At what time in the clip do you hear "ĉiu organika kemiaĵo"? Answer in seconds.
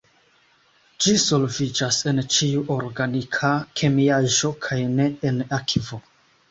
2.37-4.53